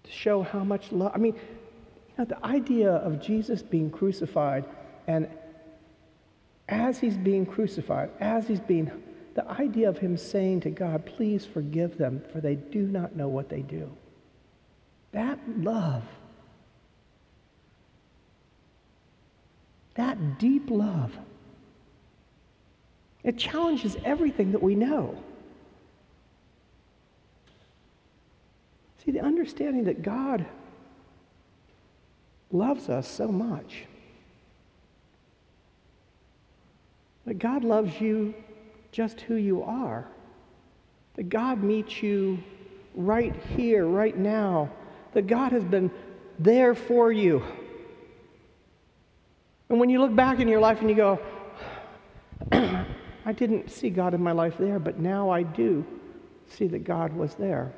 to 0.04 0.10
show 0.10 0.42
how 0.42 0.62
much 0.62 0.92
love. 0.92 1.10
I 1.12 1.18
mean, 1.18 1.34
you 1.34 2.14
know, 2.16 2.24
the 2.24 2.44
idea 2.46 2.90
of 2.92 3.20
Jesus 3.20 3.60
being 3.60 3.90
crucified 3.90 4.64
and 5.08 5.28
as 6.68 7.00
he's 7.00 7.16
being 7.16 7.44
crucified, 7.44 8.10
as 8.20 8.46
he's 8.46 8.60
being, 8.60 8.88
the 9.34 9.48
idea 9.50 9.88
of 9.88 9.98
him 9.98 10.16
saying 10.16 10.60
to 10.60 10.70
God, 10.70 11.04
please 11.04 11.44
forgive 11.44 11.98
them, 11.98 12.22
for 12.32 12.40
they 12.40 12.54
do 12.54 12.82
not 12.82 13.16
know 13.16 13.28
what 13.28 13.48
they 13.48 13.62
do. 13.62 13.90
That 15.10 15.40
love, 15.58 16.04
that 19.96 20.38
deep 20.38 20.70
love, 20.70 21.12
it 23.24 23.38
challenges 23.38 23.96
everything 24.04 24.52
that 24.52 24.62
we 24.62 24.74
know. 24.74 25.16
See, 29.04 29.10
the 29.10 29.20
understanding 29.20 29.84
that 29.84 30.02
God 30.02 30.44
loves 32.50 32.88
us 32.88 33.08
so 33.08 33.28
much, 33.28 33.84
that 37.26 37.38
God 37.38 37.64
loves 37.64 38.00
you 38.00 38.34
just 38.92 39.20
who 39.22 39.34
you 39.34 39.62
are, 39.62 40.06
that 41.14 41.28
God 41.28 41.62
meets 41.62 42.02
you 42.02 42.42
right 42.94 43.34
here, 43.56 43.86
right 43.86 44.16
now, 44.16 44.70
that 45.14 45.26
God 45.26 45.52
has 45.52 45.64
been 45.64 45.90
there 46.38 46.74
for 46.74 47.10
you. 47.10 47.42
And 49.68 49.80
when 49.80 49.88
you 49.88 50.00
look 50.00 50.14
back 50.14 50.40
in 50.40 50.48
your 50.48 50.60
life 50.60 50.80
and 50.80 50.90
you 50.90 50.96
go, 50.96 51.20
I 53.24 53.32
didn't 53.32 53.70
see 53.70 53.90
God 53.90 54.14
in 54.14 54.22
my 54.22 54.32
life 54.32 54.56
there, 54.58 54.78
but 54.78 54.98
now 54.98 55.30
I 55.30 55.42
do 55.42 55.84
see 56.48 56.66
that 56.68 56.84
God 56.84 57.12
was 57.12 57.34
there. 57.34 57.72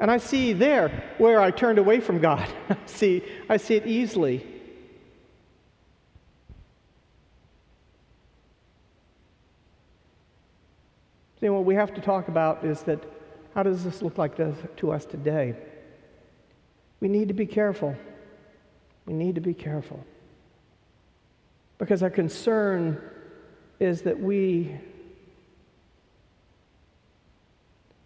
And 0.00 0.10
I 0.10 0.16
see 0.16 0.52
there 0.52 1.12
where 1.18 1.40
I 1.40 1.50
turned 1.50 1.78
away 1.78 2.00
from 2.00 2.18
God. 2.18 2.48
I 2.68 2.76
see, 2.86 3.22
I 3.48 3.56
see 3.56 3.76
it 3.76 3.86
easily. 3.86 4.46
See, 11.40 11.48
what 11.48 11.64
we 11.64 11.74
have 11.74 11.92
to 11.94 12.00
talk 12.00 12.28
about 12.28 12.64
is 12.64 12.82
that 12.82 13.02
how 13.54 13.62
does 13.62 13.84
this 13.84 14.00
look 14.00 14.16
like 14.16 14.36
this 14.36 14.56
to 14.78 14.92
us 14.92 15.04
today? 15.04 15.54
We 17.00 17.08
need 17.08 17.28
to 17.28 17.34
be 17.34 17.46
careful. 17.46 17.96
We 19.06 19.12
need 19.12 19.34
to 19.34 19.40
be 19.40 19.54
careful. 19.54 20.04
Because 21.78 22.02
our 22.02 22.10
concern 22.10 23.02
is 23.82 24.02
that 24.02 24.20
we 24.20 24.78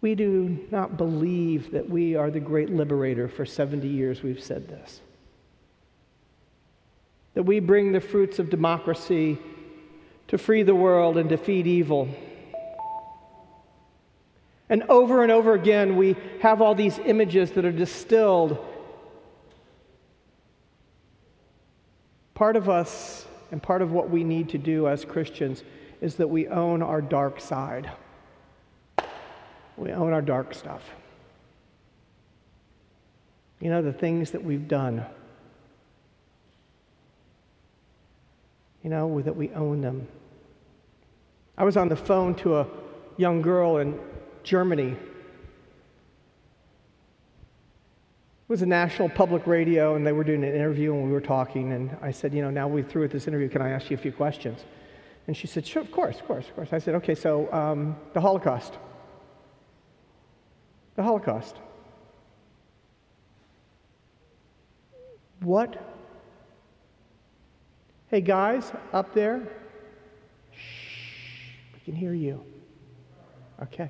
we 0.01 0.15
do 0.15 0.65
not 0.71 0.97
believe 0.97 1.71
that 1.71 1.87
we 1.87 2.15
are 2.15 2.31
the 2.31 2.39
great 2.39 2.69
liberator. 2.69 3.27
For 3.27 3.45
70 3.45 3.87
years 3.87 4.23
we've 4.23 4.41
said 4.41 4.67
this. 4.67 5.01
That 7.35 7.43
we 7.43 7.59
bring 7.59 7.91
the 7.91 7.99
fruits 7.99 8.39
of 8.39 8.49
democracy 8.49 9.37
to 10.29 10.37
free 10.37 10.63
the 10.63 10.75
world 10.75 11.17
and 11.17 11.29
defeat 11.29 11.67
evil. 11.67 12.09
And 14.69 14.83
over 14.83 15.21
and 15.21 15.31
over 15.31 15.53
again, 15.53 15.95
we 15.95 16.15
have 16.41 16.61
all 16.61 16.73
these 16.73 16.97
images 16.99 17.51
that 17.51 17.65
are 17.65 17.71
distilled. 17.71 18.57
Part 22.33 22.55
of 22.55 22.67
us 22.67 23.26
and 23.51 23.61
part 23.61 23.81
of 23.81 23.91
what 23.91 24.09
we 24.09 24.23
need 24.23 24.49
to 24.49 24.57
do 24.57 24.87
as 24.87 25.05
Christians 25.05 25.63
is 26.01 26.15
that 26.15 26.29
we 26.29 26.47
own 26.47 26.81
our 26.81 27.01
dark 27.01 27.39
side. 27.39 27.91
We 29.75 29.91
own 29.91 30.13
our 30.13 30.21
dark 30.21 30.53
stuff. 30.53 30.83
You 33.59 33.69
know, 33.69 33.81
the 33.81 33.93
things 33.93 34.31
that 34.31 34.43
we've 34.43 34.67
done. 34.67 35.05
You 38.83 38.89
know, 38.89 39.21
that 39.21 39.35
we 39.35 39.49
own 39.51 39.81
them. 39.81 40.07
I 41.57 41.63
was 41.63 41.75
on 41.75 41.89
the 41.89 41.95
phone 41.95 42.35
to 42.35 42.57
a 42.57 42.67
young 43.17 43.41
girl 43.41 43.77
in 43.77 43.99
Germany. 44.43 44.91
It 44.91 44.97
was 48.47 48.61
a 48.61 48.65
national 48.65 49.09
public 49.09 49.45
radio, 49.45 49.95
and 49.95 50.07
they 50.07 50.13
were 50.13 50.23
doing 50.23 50.43
an 50.43 50.53
interview, 50.53 50.93
and 50.93 51.03
we 51.03 51.11
were 51.11 51.21
talking. 51.21 51.73
And 51.73 51.95
I 52.01 52.11
said, 52.11 52.33
You 52.33 52.41
know, 52.41 52.49
now 52.49 52.67
we're 52.67 52.83
through 52.83 53.03
with 53.03 53.11
this 53.11 53.27
interview, 53.27 53.49
can 53.49 53.61
I 53.61 53.69
ask 53.69 53.89
you 53.89 53.97
a 53.97 53.99
few 53.99 54.11
questions? 54.11 54.61
And 55.27 55.35
she 55.35 55.47
said, 55.47 55.65
Sure, 55.67 55.81
of 55.81 55.91
course, 55.91 56.19
of 56.19 56.25
course, 56.25 56.47
of 56.47 56.55
course. 56.55 56.69
I 56.71 56.79
said, 56.79 56.95
Okay, 56.95 57.15
so 57.15 57.51
um, 57.51 57.97
the 58.13 58.21
Holocaust. 58.21 58.77
The 60.95 61.03
Holocaust. 61.03 61.57
What? 65.41 65.77
Hey, 68.09 68.21
guys, 68.21 68.71
up 68.93 69.13
there? 69.13 69.47
Shh, 70.51 71.51
we 71.73 71.79
can 71.81 71.93
hear 71.93 72.13
you. 72.13 72.43
Okay. 73.61 73.89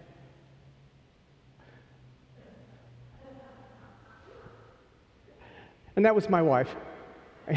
And 5.98 6.06
that 6.06 6.16
was 6.16 6.30
my 6.30 6.42
wife. 6.42 6.74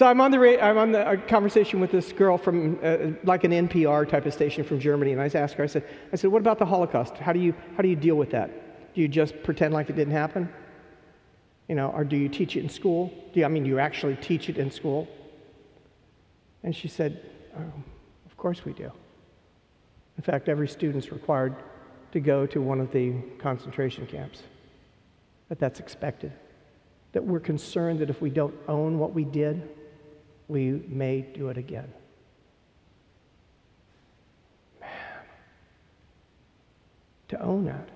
So 0.00 0.06
I'm 0.06 0.18
on 0.22 0.30
the 0.30 0.64
I'm 0.64 0.78
on 0.78 0.92
the 0.92 1.20
conversation 1.28 1.78
with 1.78 1.92
this 1.92 2.10
girl 2.10 2.38
from 2.38 2.78
uh, 2.82 3.08
like 3.22 3.44
an 3.44 3.50
NPR 3.50 4.08
type 4.08 4.24
of 4.24 4.32
station 4.32 4.64
from 4.64 4.80
Germany, 4.80 5.12
and 5.12 5.20
I 5.20 5.26
asked 5.26 5.56
her. 5.56 5.62
I 5.62 5.66
said, 5.66 5.86
I 6.10 6.16
said, 6.16 6.30
what 6.32 6.38
about 6.38 6.58
the 6.58 6.64
Holocaust? 6.64 7.18
How 7.18 7.34
do 7.34 7.38
you 7.38 7.52
how 7.76 7.82
do 7.82 7.88
you 7.90 7.96
deal 7.96 8.14
with 8.14 8.30
that? 8.30 8.94
Do 8.94 9.02
you 9.02 9.08
just 9.08 9.42
pretend 9.42 9.74
like 9.74 9.90
it 9.90 9.96
didn't 9.96 10.14
happen? 10.14 10.48
You 11.68 11.74
know, 11.74 11.90
or 11.90 12.04
do 12.04 12.16
you 12.16 12.30
teach 12.30 12.56
it 12.56 12.60
in 12.60 12.70
school? 12.70 13.12
Do 13.34 13.40
you, 13.40 13.44
I 13.44 13.48
mean, 13.48 13.64
do 13.64 13.68
you 13.68 13.78
actually 13.78 14.16
teach 14.16 14.48
it 14.48 14.56
in 14.56 14.70
school? 14.70 15.06
And 16.62 16.74
she 16.74 16.88
said, 16.88 17.22
oh, 17.58 17.72
of 18.24 18.36
course 18.38 18.64
we 18.64 18.72
do. 18.72 18.90
In 20.16 20.22
fact, 20.22 20.48
every 20.48 20.66
student's 20.66 21.12
required 21.12 21.56
to 22.12 22.20
go 22.20 22.46
to 22.46 22.60
one 22.60 22.80
of 22.80 22.90
the 22.92 23.14
concentration 23.38 24.06
camps. 24.06 24.42
That 25.48 25.58
that's 25.58 25.80
expected. 25.80 26.32
That 27.12 27.24
we're 27.24 27.40
concerned 27.40 28.00
that 28.00 28.10
if 28.10 28.20
we 28.20 28.30
don't 28.30 28.54
own 28.68 28.98
what 28.98 29.14
we 29.14 29.24
did, 29.24 29.68
we 30.48 30.82
may 30.88 31.20
do 31.20 31.48
it 31.48 31.56
again. 31.56 31.92
Man. 34.80 34.90
To 37.28 37.40
own 37.40 37.64
that. 37.64 37.88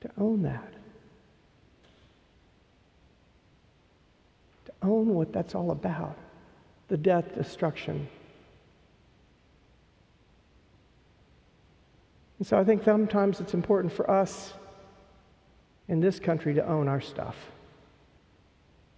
To 0.00 0.10
own 0.18 0.42
that. 0.42 0.72
To 4.66 4.72
own 4.82 5.14
what 5.14 5.32
that's 5.32 5.54
all 5.54 5.70
about 5.70 6.16
the 6.88 6.96
death, 6.96 7.34
destruction. 7.34 8.08
And 12.38 12.46
so 12.46 12.58
I 12.58 12.64
think 12.64 12.84
sometimes 12.84 13.40
it's 13.40 13.54
important 13.54 13.92
for 13.92 14.10
us 14.10 14.52
in 15.88 16.00
this 16.00 16.20
country 16.20 16.54
to 16.54 16.66
own 16.66 16.88
our 16.88 17.00
stuff, 17.00 17.36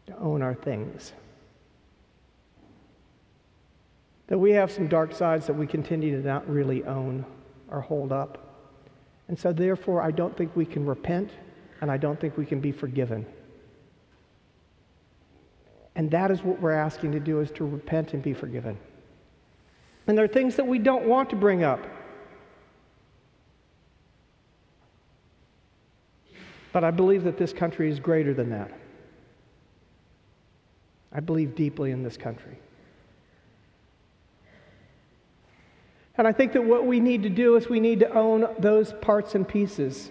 to 0.06 0.16
own 0.18 0.42
our 0.42 0.54
things 0.54 1.12
that 4.30 4.38
we 4.38 4.52
have 4.52 4.70
some 4.70 4.86
dark 4.86 5.12
sides 5.12 5.46
that 5.48 5.54
we 5.54 5.66
continue 5.66 6.16
to 6.16 6.26
not 6.26 6.48
really 6.48 6.84
own 6.84 7.26
or 7.68 7.80
hold 7.80 8.12
up. 8.12 8.38
And 9.26 9.36
so, 9.36 9.52
therefore, 9.52 10.02
I 10.02 10.12
don't 10.12 10.36
think 10.36 10.54
we 10.54 10.64
can 10.64 10.86
repent 10.86 11.30
and 11.80 11.90
I 11.90 11.96
don't 11.96 12.18
think 12.18 12.36
we 12.36 12.46
can 12.46 12.60
be 12.60 12.72
forgiven. 12.72 13.26
And 15.96 16.10
that 16.12 16.30
is 16.30 16.42
what 16.42 16.60
we're 16.60 16.72
asking 16.72 17.10
to 17.12 17.20
do 17.20 17.40
is 17.40 17.50
to 17.52 17.64
repent 17.64 18.14
and 18.14 18.22
be 18.22 18.32
forgiven. 18.32 18.78
And 20.06 20.16
there 20.16 20.24
are 20.24 20.28
things 20.28 20.54
that 20.56 20.66
we 20.66 20.78
don't 20.78 21.06
want 21.06 21.28
to 21.30 21.36
bring 21.36 21.64
up. 21.64 21.84
But 26.72 26.84
I 26.84 26.90
believe 26.90 27.24
that 27.24 27.36
this 27.36 27.52
country 27.52 27.90
is 27.90 27.98
greater 27.98 28.32
than 28.32 28.50
that. 28.50 28.70
I 31.12 31.20
believe 31.20 31.54
deeply 31.54 31.90
in 31.90 32.02
this 32.02 32.16
country. 32.16 32.58
And 36.16 36.28
I 36.28 36.32
think 36.32 36.52
that 36.52 36.64
what 36.64 36.86
we 36.86 37.00
need 37.00 37.22
to 37.24 37.30
do 37.30 37.56
is 37.56 37.68
we 37.68 37.80
need 37.80 38.00
to 38.00 38.12
own 38.12 38.46
those 38.58 38.92
parts 39.00 39.34
and 39.34 39.48
pieces. 39.48 40.10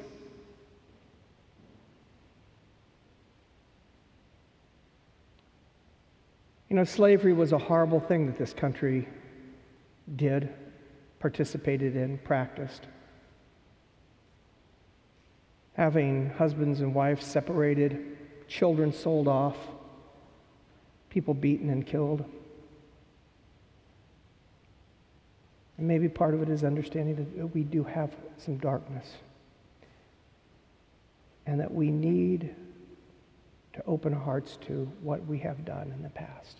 You 6.67 6.75
know, 6.75 6.83
slavery 6.83 7.33
was 7.33 7.51
a 7.51 7.57
horrible 7.57 7.99
thing 7.99 8.25
that 8.27 8.37
this 8.37 8.53
country 8.53 9.07
did, 10.15 10.49
participated 11.19 11.95
in, 11.95 12.17
practiced. 12.19 12.87
Having 15.79 16.31
husbands 16.31 16.81
and 16.81 16.93
wives 16.93 17.25
separated, 17.25 18.17
children 18.49 18.91
sold 18.91 19.29
off, 19.29 19.55
people 21.09 21.33
beaten 21.33 21.69
and 21.69 21.87
killed. 21.87 22.25
And 25.77 25.87
maybe 25.87 26.09
part 26.09 26.33
of 26.33 26.41
it 26.41 26.49
is 26.49 26.65
understanding 26.65 27.15
that 27.15 27.55
we 27.55 27.63
do 27.63 27.85
have 27.85 28.13
some 28.37 28.57
darkness 28.57 29.07
and 31.45 31.61
that 31.61 31.73
we 31.73 31.91
need 31.91 32.53
to 33.71 33.81
open 33.85 34.13
our 34.13 34.19
hearts 34.19 34.57
to 34.67 34.91
what 35.01 35.25
we 35.27 35.37
have 35.39 35.63
done 35.63 35.93
in 35.95 36.03
the 36.03 36.09
past. 36.09 36.57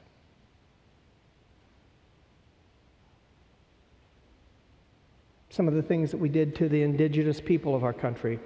Some 5.50 5.68
of 5.68 5.74
the 5.74 5.84
things 5.84 6.10
that 6.12 6.20
we 6.20 6.30
did 6.30 6.56
to 6.56 6.70
the 6.70 6.84
indigenous 6.84 7.42
people 7.42 7.76
of 7.76 7.84
our 7.84 7.92
country. 7.92 8.40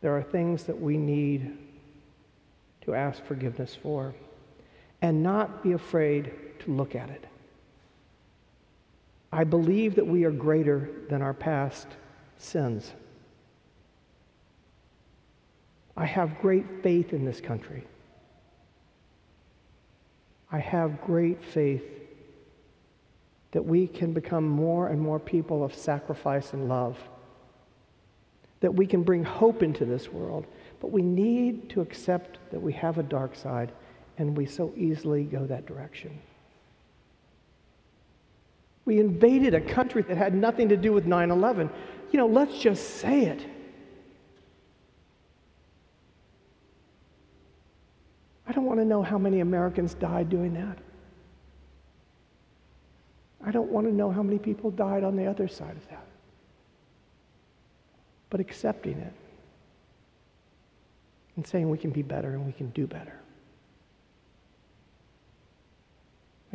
There 0.00 0.16
are 0.16 0.22
things 0.22 0.64
that 0.64 0.80
we 0.80 0.96
need 0.96 1.56
to 2.82 2.94
ask 2.94 3.24
forgiveness 3.24 3.76
for 3.82 4.14
and 5.02 5.22
not 5.22 5.62
be 5.62 5.72
afraid 5.72 6.32
to 6.60 6.72
look 6.72 6.94
at 6.94 7.10
it. 7.10 7.24
I 9.32 9.44
believe 9.44 9.96
that 9.96 10.06
we 10.06 10.24
are 10.24 10.30
greater 10.30 10.90
than 11.08 11.22
our 11.22 11.34
past 11.34 11.86
sins. 12.38 12.92
I 15.96 16.06
have 16.06 16.40
great 16.40 16.82
faith 16.82 17.12
in 17.12 17.24
this 17.24 17.40
country. 17.40 17.84
I 20.50 20.58
have 20.58 21.02
great 21.02 21.44
faith 21.44 21.84
that 23.52 23.64
we 23.64 23.86
can 23.86 24.12
become 24.12 24.48
more 24.48 24.88
and 24.88 25.00
more 25.00 25.18
people 25.18 25.64
of 25.64 25.74
sacrifice 25.74 26.52
and 26.52 26.68
love, 26.68 26.96
that 28.60 28.74
we 28.74 28.86
can 28.86 29.02
bring 29.02 29.24
hope 29.24 29.62
into 29.62 29.84
this 29.84 30.08
world. 30.12 30.46
But 30.80 30.90
we 30.90 31.02
need 31.02 31.70
to 31.70 31.80
accept 31.80 32.38
that 32.50 32.60
we 32.60 32.72
have 32.74 32.98
a 32.98 33.02
dark 33.02 33.34
side 33.34 33.72
and 34.16 34.36
we 34.36 34.46
so 34.46 34.72
easily 34.76 35.24
go 35.24 35.46
that 35.46 35.66
direction. 35.66 36.18
We 38.84 38.98
invaded 39.00 39.54
a 39.54 39.60
country 39.60 40.02
that 40.02 40.16
had 40.16 40.34
nothing 40.34 40.68
to 40.70 40.76
do 40.76 40.92
with 40.92 41.06
9 41.06 41.30
11. 41.30 41.70
You 42.10 42.18
know, 42.18 42.26
let's 42.26 42.58
just 42.58 42.96
say 42.96 43.26
it. 43.26 43.44
I 48.46 48.52
don't 48.52 48.64
want 48.64 48.80
to 48.80 48.86
know 48.86 49.02
how 49.02 49.18
many 49.18 49.40
Americans 49.40 49.92
died 49.94 50.30
doing 50.30 50.54
that. 50.54 50.78
I 53.44 53.50
don't 53.50 53.70
want 53.70 53.86
to 53.86 53.92
know 53.92 54.10
how 54.10 54.22
many 54.22 54.38
people 54.38 54.70
died 54.70 55.04
on 55.04 55.16
the 55.16 55.26
other 55.26 55.48
side 55.48 55.76
of 55.76 55.88
that. 55.90 56.06
But 58.30 58.40
accepting 58.40 58.98
it 58.98 59.12
and 61.36 61.46
saying 61.46 61.70
we 61.70 61.78
can 61.78 61.90
be 61.90 62.02
better 62.02 62.30
and 62.30 62.44
we 62.44 62.52
can 62.52 62.70
do 62.70 62.86
better. 62.86 63.14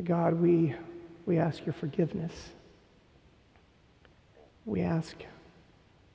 God, 0.03 0.33
we 0.33 0.75
we 1.25 1.37
ask 1.37 1.65
your 1.65 1.73
forgiveness. 1.73 2.33
We 4.65 4.81
ask 4.81 5.15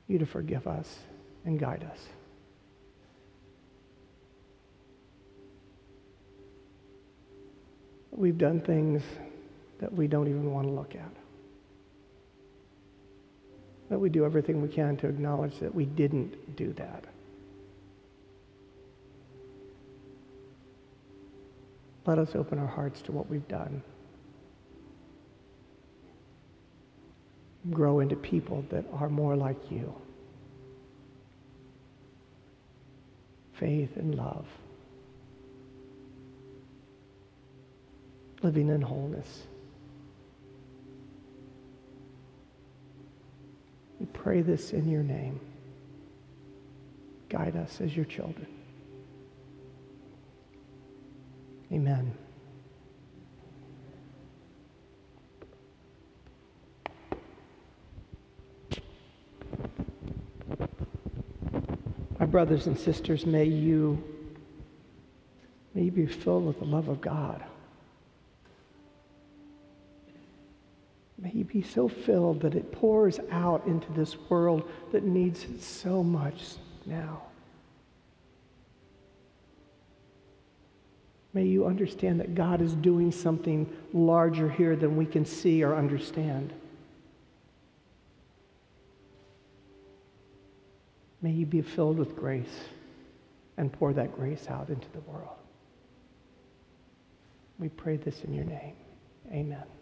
you 0.06 0.18
to 0.18 0.26
forgive 0.26 0.66
us 0.66 0.98
and 1.44 1.58
guide 1.58 1.84
us. 1.90 1.98
We've 8.10 8.36
done 8.36 8.60
things 8.60 9.02
that 9.78 9.92
we 9.92 10.08
don't 10.08 10.28
even 10.28 10.52
want 10.52 10.66
to 10.66 10.72
look 10.72 10.94
at. 10.94 11.27
That 13.88 13.98
we 13.98 14.08
do 14.08 14.24
everything 14.24 14.60
we 14.60 14.68
can 14.68 14.96
to 14.98 15.08
acknowledge 15.08 15.58
that 15.60 15.74
we 15.74 15.86
didn't 15.86 16.56
do 16.56 16.72
that. 16.74 17.04
Let 22.06 22.18
us 22.18 22.34
open 22.34 22.58
our 22.58 22.66
hearts 22.66 23.02
to 23.02 23.12
what 23.12 23.28
we've 23.28 23.46
done. 23.48 23.82
grow 27.70 28.00
into 28.00 28.16
people 28.16 28.64
that 28.70 28.84
are 28.92 29.08
more 29.08 29.36
like 29.36 29.70
you. 29.70 29.94
Faith 33.54 33.96
and 33.96 34.14
love. 34.14 34.46
Living 38.42 38.68
in 38.68 38.80
wholeness. 38.80 39.42
Pray 44.28 44.42
this 44.42 44.74
in 44.74 44.86
your 44.86 45.02
name. 45.02 45.40
Guide 47.30 47.56
us 47.56 47.80
as 47.80 47.96
your 47.96 48.04
children. 48.04 48.46
Amen. 51.72 52.12
My 62.20 62.26
brothers 62.26 62.66
and 62.66 62.78
sisters, 62.78 63.24
may 63.24 63.44
you, 63.44 64.04
may 65.72 65.84
you 65.84 65.90
be 65.90 66.04
filled 66.04 66.44
with 66.44 66.58
the 66.58 66.66
love 66.66 66.88
of 66.88 67.00
God. 67.00 67.42
Be 71.48 71.62
so 71.62 71.88
filled 71.88 72.40
that 72.42 72.54
it 72.54 72.70
pours 72.70 73.18
out 73.30 73.66
into 73.66 73.90
this 73.92 74.16
world 74.28 74.68
that 74.92 75.02
needs 75.02 75.44
it 75.44 75.62
so 75.62 76.02
much 76.02 76.42
now. 76.84 77.22
May 81.32 81.44
you 81.44 81.66
understand 81.66 82.20
that 82.20 82.34
God 82.34 82.60
is 82.60 82.74
doing 82.74 83.12
something 83.12 83.70
larger 83.92 84.50
here 84.50 84.76
than 84.76 84.96
we 84.96 85.06
can 85.06 85.24
see 85.24 85.62
or 85.62 85.74
understand. 85.74 86.52
May 91.20 91.32
you 91.32 91.46
be 91.46 91.62
filled 91.62 91.98
with 91.98 92.16
grace 92.16 92.46
and 93.56 93.72
pour 93.72 93.92
that 93.92 94.14
grace 94.14 94.46
out 94.48 94.68
into 94.68 94.88
the 94.92 95.00
world. 95.00 95.36
We 97.58 97.68
pray 97.68 97.96
this 97.96 98.22
in 98.22 98.32
your 98.32 98.44
name. 98.44 98.76
Amen. 99.32 99.77